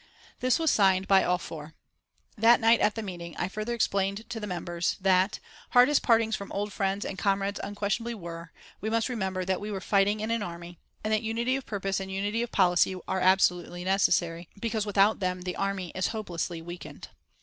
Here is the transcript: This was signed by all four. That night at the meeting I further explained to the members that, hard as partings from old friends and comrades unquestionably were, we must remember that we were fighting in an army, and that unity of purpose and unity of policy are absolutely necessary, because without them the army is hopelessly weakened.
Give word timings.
This 0.39 0.57
was 0.57 0.71
signed 0.71 1.07
by 1.07 1.23
all 1.23 1.37
four. 1.37 1.75
That 2.35 2.59
night 2.59 2.79
at 2.79 2.95
the 2.95 3.03
meeting 3.03 3.35
I 3.37 3.47
further 3.47 3.75
explained 3.75 4.27
to 4.31 4.39
the 4.39 4.47
members 4.47 4.97
that, 4.99 5.37
hard 5.73 5.89
as 5.89 5.99
partings 5.99 6.35
from 6.35 6.51
old 6.51 6.73
friends 6.73 7.05
and 7.05 7.19
comrades 7.19 7.59
unquestionably 7.63 8.15
were, 8.15 8.51
we 8.81 8.89
must 8.89 9.09
remember 9.09 9.45
that 9.45 9.61
we 9.61 9.69
were 9.69 9.79
fighting 9.79 10.19
in 10.19 10.31
an 10.31 10.41
army, 10.41 10.79
and 11.03 11.13
that 11.13 11.21
unity 11.21 11.55
of 11.55 11.67
purpose 11.67 11.99
and 11.99 12.11
unity 12.11 12.41
of 12.41 12.51
policy 12.51 12.95
are 13.07 13.19
absolutely 13.19 13.83
necessary, 13.83 14.49
because 14.59 14.87
without 14.87 15.19
them 15.19 15.43
the 15.43 15.55
army 15.55 15.91
is 15.93 16.07
hopelessly 16.07 16.63
weakened. 16.63 17.09